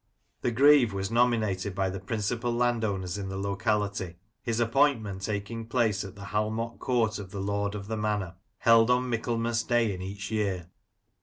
[0.41, 6.03] The Greave was nominated by the principal landowners in the locality, his appointment taking place
[6.03, 10.01] at the Halmot Court of the Lord of the Manor, held on Michaelmas Day in
[10.01, 10.71] each year.